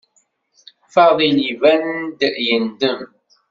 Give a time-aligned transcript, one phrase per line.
[0.93, 3.01] Fadil iban-d yendem.